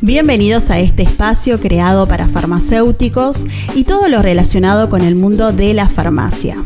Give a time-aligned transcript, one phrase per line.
[0.00, 3.44] Bienvenidos a este espacio creado para farmacéuticos
[3.74, 6.62] y todo lo relacionado con el mundo de la farmacia.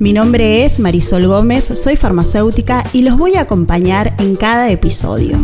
[0.00, 5.38] Mi nombre es Marisol Gómez, soy farmacéutica y los voy a acompañar en cada episodio.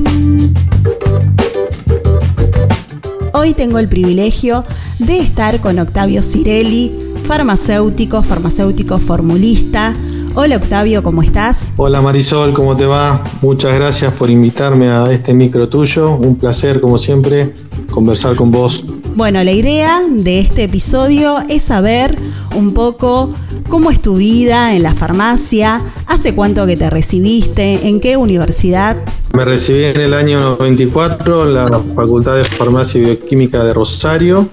[3.33, 4.65] Hoy tengo el privilegio
[4.99, 6.93] de estar con Octavio Cirelli,
[7.27, 9.95] farmacéutico, farmacéutico formulista,
[10.37, 11.73] Hola Octavio, ¿cómo estás?
[11.77, 13.21] Hola Marisol, ¿cómo te va?
[13.43, 16.15] Muchas gracias por invitarme a este micro tuyo.
[16.15, 17.53] Un placer, como siempre,
[17.91, 18.85] conversar con vos.
[19.17, 22.17] Bueno, la idea de este episodio es saber
[22.55, 23.31] un poco
[23.69, 28.97] cómo es tu vida en la farmacia, hace cuánto que te recibiste, en qué universidad.
[29.33, 34.49] Me recibí en el año 94 en la Facultad de Farmacia y Bioquímica de Rosario.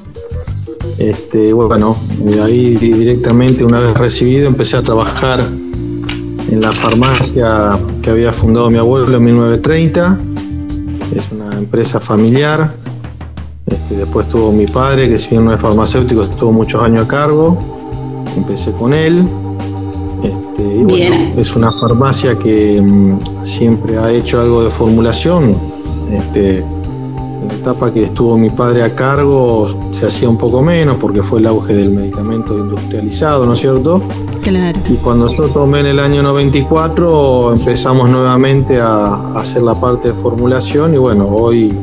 [0.98, 1.96] Este, bueno,
[2.44, 5.48] ahí directamente una vez recibido empecé a trabajar
[6.52, 10.18] en la farmacia que había fundado mi abuelo en 1930.
[11.16, 12.73] Es una empresa familiar.
[13.66, 17.08] Este, después tuvo mi padre, que si bien no es farmacéutico, estuvo muchos años a
[17.08, 17.58] cargo.
[18.36, 19.28] Empecé con él.
[20.23, 25.56] Este, y bueno, es una farmacia que mm, siempre ha hecho algo de formulación.
[26.12, 30.98] Este, en la etapa que estuvo mi padre a cargo se hacía un poco menos
[30.98, 34.02] porque fue el auge del medicamento industrializado, ¿no es cierto?
[34.48, 40.14] Y cuando yo tomé en el año 94 empezamos nuevamente a, hacer la parte de
[40.14, 41.78] formulación y bueno, hoy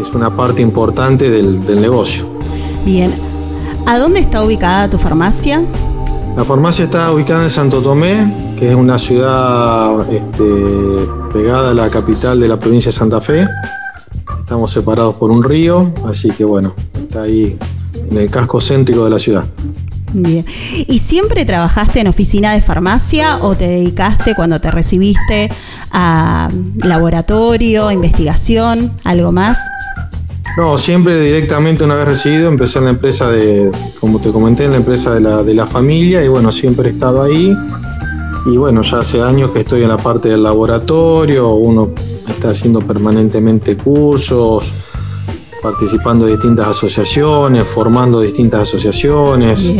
[0.00, 2.26] es una parte importante del, negocio.
[2.84, 3.12] Bien,
[3.86, 5.60] ¿a dónde está ubicada tu farmacia?
[6.36, 11.90] La farmacia está ubicada en Santo Tomé, que es una ciudad este, pegada a la
[11.90, 13.44] capital de la provincia de Santa Fe.
[14.38, 17.58] Estamos separados por un río, así que bueno, está ahí
[18.08, 19.44] en el casco céntrico de la ciudad.
[20.12, 20.44] Bien.
[20.86, 25.50] ¿Y siempre trabajaste en oficina de farmacia o te dedicaste cuando te recibiste
[25.90, 26.50] a
[26.82, 29.58] laboratorio, investigación, algo más?
[30.56, 33.70] No, siempre directamente una vez recibido empecé en la empresa de,
[34.00, 36.92] como te comenté, en la empresa de la, de la familia y bueno, siempre he
[36.92, 37.56] estado ahí.
[38.46, 41.90] Y bueno, ya hace años que estoy en la parte del laboratorio, uno
[42.26, 44.74] está haciendo permanentemente cursos,
[45.62, 49.74] participando de distintas asociaciones, formando distintas asociaciones.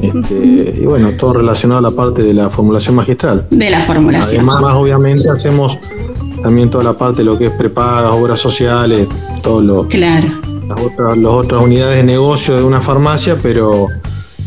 [0.00, 3.46] Este, y bueno, todo relacionado a la parte de la formulación magistral.
[3.50, 4.48] De la formulación.
[4.48, 5.78] Además, obviamente, hacemos
[6.42, 9.08] también toda la parte de lo que es prepagas, obras sociales,
[9.42, 9.88] todo lo.
[9.88, 10.28] Claro.
[10.68, 13.88] Las otras, las otras unidades de negocio de una farmacia, pero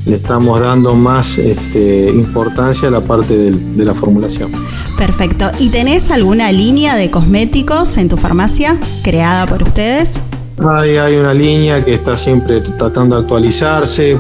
[0.06, 4.52] le estamos dando más este, importancia a la parte de la formulación.
[4.98, 5.52] Perfecto.
[5.60, 10.14] ¿Y tenés alguna línea de cosméticos en tu farmacia creada por ustedes?
[10.60, 14.20] Hay, una línea que está siempre tratando de actualizarse.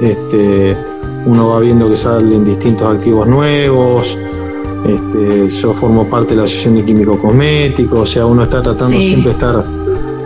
[0.00, 0.76] Este,
[1.26, 4.18] uno va viendo que salen distintos activos nuevos.
[4.86, 8.96] Este, yo formo parte de la Asociación de Químicos Cosméticos, o sea, uno está tratando
[8.98, 9.64] siempre de estar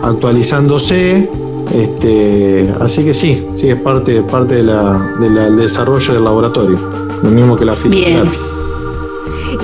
[0.01, 1.29] actualizándose.
[1.71, 6.79] Este, así que sí, sí, es parte, parte de del desarrollo del laboratorio,
[7.23, 8.31] lo mismo que la fitoterapia.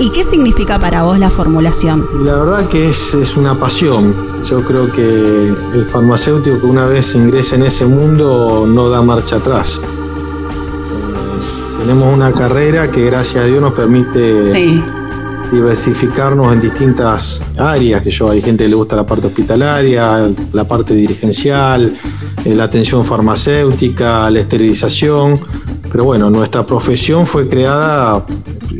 [0.00, 2.06] ¿Y qué significa para vos la formulación?
[2.24, 4.14] La verdad que es, es una pasión.
[4.44, 5.02] Yo creo que
[5.74, 9.80] el farmacéutico que una vez ingresa en ese mundo no da marcha atrás.
[11.80, 14.80] tenemos una carrera que gracias a Dios nos permite
[15.50, 20.68] diversificarnos en distintas áreas, que yo hay gente que le gusta la parte hospitalaria, la
[20.68, 21.92] parte dirigencial,
[22.44, 25.40] eh, la atención farmacéutica, la esterilización,
[25.90, 28.24] pero bueno, nuestra profesión fue creada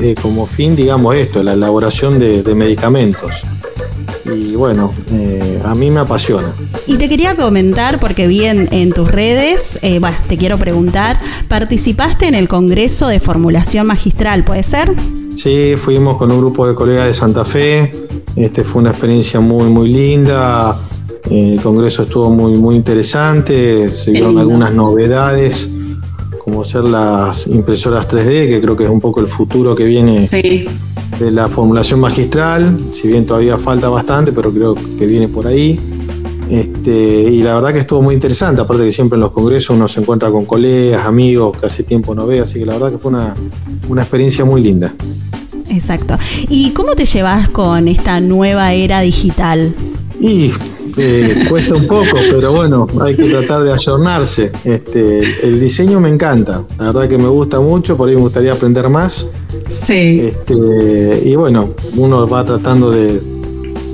[0.01, 3.43] eh, como fin, digamos esto, la elaboración de, medicamentos.
[4.25, 6.53] Y bueno, eh, a mí me apasiona.
[6.87, 12.29] Y te quería comentar, porque vi en, tus redes, eh, bueno, te quiero preguntar, participaste
[12.29, 14.93] en el Congreso de Formulación Magistral, ¿puede ser?
[15.35, 17.93] Sí, fuimos con un grupo de colegas de Santa Fe.
[18.37, 20.79] Este fue una experiencia muy, muy linda.
[21.31, 23.91] El congreso estuvo muy, muy interesante.
[23.91, 25.71] Se vieron algunas novedades
[26.49, 30.29] como ser las impresoras 3D, que creo que es un poco el futuro que viene
[30.31, 35.79] de la formulación magistral, si bien todavía falta bastante, pero creo que viene por ahí.
[36.49, 39.87] Este, y la verdad que estuvo muy interesante, aparte que siempre en los congresos uno
[39.89, 42.99] se encuentra con colegas, amigos que hace tiempo no ve, así que la verdad que
[42.99, 43.37] fue una,
[43.89, 44.95] una experiencia muy linda.
[45.69, 46.17] Exacto.
[46.49, 49.75] ¿Y cómo te llevas con esta nueva era digital?
[50.19, 50.51] Y
[51.49, 54.53] cuesta un poco, pero bueno, hay que tratar de ayornarse.
[54.65, 58.53] Este, el diseño me encanta, la verdad que me gusta mucho, por ahí me gustaría
[58.53, 59.29] aprender más.
[59.69, 60.21] Sí.
[60.21, 63.21] Este, y bueno, uno va tratando de,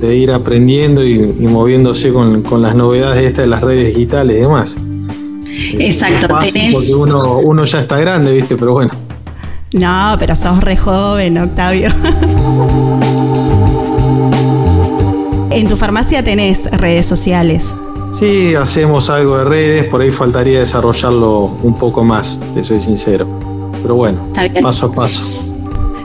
[0.03, 4.77] ir aprendiendo y, moviéndose con, las novedades de estas de las redes digitales y demás.
[5.79, 8.56] Exacto, porque uno, uno ya está grande, ¿viste?
[8.56, 8.93] Pero bueno.
[9.73, 11.91] No, pero sos re joven, Octavio.
[15.55, 17.73] En tu farmacia tenés redes sociales.
[18.12, 23.27] Sí, hacemos algo de redes, por ahí faltaría desarrollarlo un poco más, te soy sincero.
[23.83, 24.19] Pero bueno,
[24.62, 25.23] paso a paso.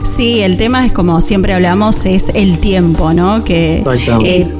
[0.02, 3.44] Sí, el tema es como siempre hablamos, es el tiempo, ¿no?
[3.44, 4.40] Que Exactamente.
[4.40, 4.54] Eh,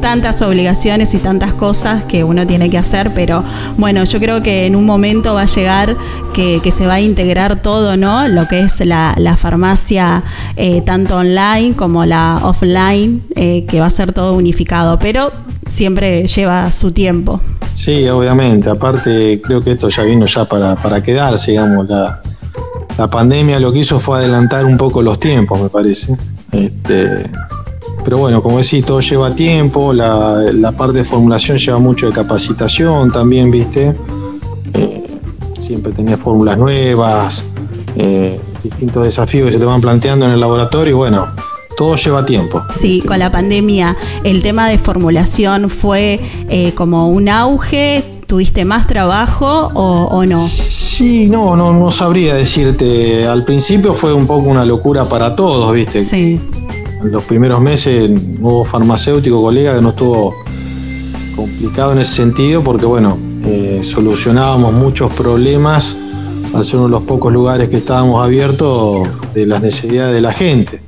[0.00, 3.44] tantas obligaciones y tantas cosas que uno tiene que hacer, pero
[3.76, 5.96] bueno, yo creo que en un momento va a llegar
[6.32, 8.28] que, se va a integrar todo, ¿no?
[8.28, 10.22] Lo que es la, farmacia,
[10.56, 15.32] eh, tanto online como la offline, eh, que va a ser todo unificado, pero
[15.68, 17.40] siempre lleva su tiempo.
[17.74, 22.20] Sí, obviamente, aparte creo que esto ya vino ya para, para quedarse, digamos, la,
[22.98, 26.16] la pandemia lo que hizo fue adelantar un poco los tiempos, me parece.
[26.50, 27.22] Este,
[28.08, 33.12] pero bueno, como decís, todo lleva tiempo, la, parte de formulación lleva mucho de capacitación
[33.12, 33.94] también, ¿viste?
[34.72, 35.06] Eh,
[35.58, 37.44] siempre tenías fórmulas nuevas,
[37.96, 41.28] eh, distintos desafíos que se te van planteando en el laboratorio y bueno,
[41.76, 42.62] todo lleva tiempo.
[42.80, 43.94] Sí, con la pandemia
[44.24, 46.18] el tema de formulación fue
[46.48, 50.40] eh, como un auge, ¿tuviste más trabajo o, no?
[50.40, 53.26] Sí, no, no, no sabría decirte.
[53.26, 56.00] Al principio fue un poco una locura para todos, ¿viste?
[56.00, 56.40] Sí
[57.02, 58.10] en los primeros meses
[58.40, 60.34] hubo farmacéutico colega que no estuvo
[61.36, 65.96] complicado en ese sentido porque bueno, eh, solucionábamos muchos problemas
[66.54, 70.32] al ser uno de los pocos lugares que estábamos abiertos de las necesidades de la
[70.32, 70.80] gente.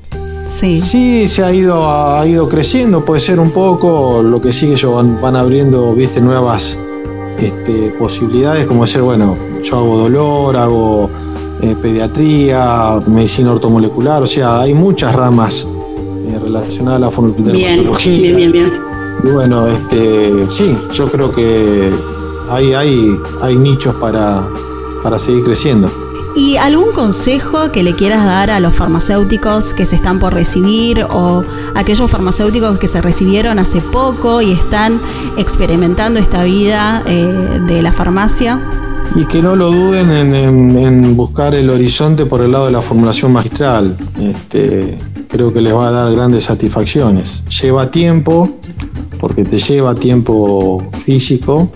[0.49, 0.81] Sí.
[0.81, 4.73] Sí, se ha ido, ha ido creciendo, puede ser un poco, lo que sí que
[4.73, 6.77] ellos van, abriendo, viste, nuevas
[7.39, 11.09] este, posibilidades, como ser, bueno, yo hago dolor, hago
[11.63, 15.69] eh, pediatría, medicina ortomolecular, o sea, hay muchas ramas
[16.39, 18.13] relacionada a la dermatología.
[18.21, 18.73] Bien, bien, bien,
[19.25, 21.91] Y bueno, este, sí, yo creo que
[22.49, 24.47] hay, hay, hay nichos para,
[25.03, 25.91] para seguir creciendo.
[26.35, 31.05] ¿Y algún consejo que le quieras dar a los farmacéuticos que se están por recibir
[31.11, 31.45] o
[31.75, 35.01] aquellos farmacéuticos que se recibieron hace poco y están
[35.37, 38.61] experimentando esta vida eh, de la farmacia?
[39.17, 42.81] Y que no lo duden en, en, buscar el horizonte por el lado de la
[42.81, 43.97] formulación magistral.
[44.21, 44.97] Este,
[45.31, 47.43] creo que les va a dar grandes satisfacciones.
[47.63, 48.49] Lleva tiempo,
[49.21, 51.71] porque te lleva tiempo físico,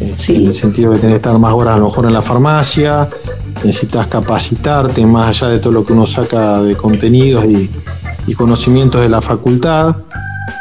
[0.00, 2.22] este, en el sentido de tener que estar más horas a lo mejor en la
[2.22, 3.08] farmacia,
[3.64, 7.70] necesitas capacitarte más allá de todo lo que uno saca de contenidos y,
[8.26, 9.96] y conocimientos de la facultad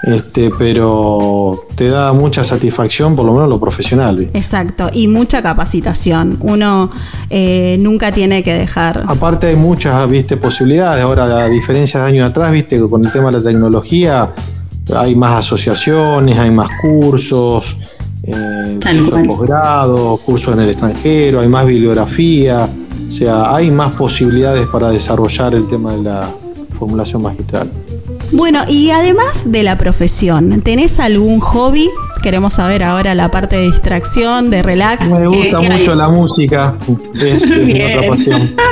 [0.03, 4.29] este, pero te da mucha satisfacción, por lo menos lo profesional.
[4.33, 6.37] Exacto, y mucha capacitación.
[6.41, 6.89] Uno
[7.29, 9.03] eh, nunca tiene que dejar.
[9.07, 11.03] Aparte hay muchas, viste, posibilidades.
[11.03, 14.31] Ahora, a diferencia de años atrás, viste, con el tema de la tecnología,
[14.95, 17.77] hay más asociaciones, hay más cursos,
[18.23, 22.69] eh, cursos de posgrado, cursos en el extranjero, hay más bibliografía.
[23.07, 26.29] O sea, hay más posibilidades para desarrollar el tema de la
[26.77, 27.69] formulación magistral.
[28.31, 31.89] Bueno, y además de la profesión, ¿tenés algún hobby?
[32.21, 35.09] Queremos saber ahora la parte de distracción, de relax.
[35.09, 36.75] Me gusta mucho la música,
[37.19, 38.55] es, otra pasión.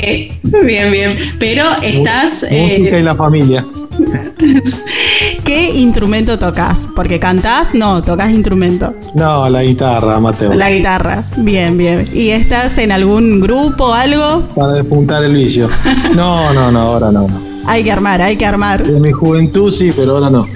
[0.00, 0.32] Eh,
[0.64, 1.16] bien, bien.
[1.38, 2.44] Pero estás.
[2.50, 3.64] Música y eh, la familia.
[5.44, 6.88] ¿Qué instrumento tocas?
[6.94, 8.94] Porque cantás, no, tocas instrumento.
[9.14, 10.54] No, la guitarra, Mateo.
[10.54, 12.08] La guitarra, bien, bien.
[12.14, 14.42] ¿Y estás en algún grupo o algo?
[14.54, 15.68] Para despuntar el vicio.
[16.14, 17.28] No, no, no, ahora no.
[17.28, 17.51] no.
[17.66, 18.82] Hay que armar, hay que armar.
[18.82, 20.46] En mi juventud sí, pero ahora no.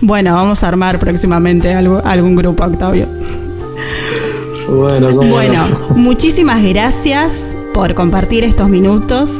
[0.00, 3.06] Bueno, vamos a armar próximamente algún grupo, Octavio.
[4.68, 7.38] Bueno, bueno muchísimas gracias
[7.74, 9.36] por compartir estos minutos.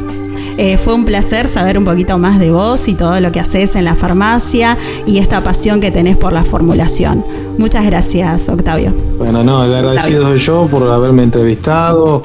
[0.58, 3.74] Eh, fue un placer saber un poquito más de vos y todo lo que haces
[3.74, 4.76] en la farmacia
[5.06, 7.24] y esta pasión que tenés por la formulación.
[7.56, 8.94] Muchas gracias, Octavio.
[9.18, 12.22] Bueno, no, agradecido soy yo por haberme entrevistado,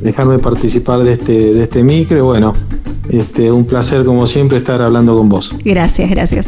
[0.00, 2.54] dejarme participar de este, de este micro y bueno,
[3.10, 5.54] este, un placer como siempre estar hablando con vos.
[5.64, 6.46] Gracias, gracias.